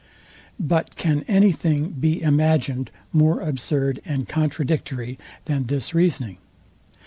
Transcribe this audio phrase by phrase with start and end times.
[0.59, 6.37] But can anything be imagined more absurd and contradictory than this reasoning?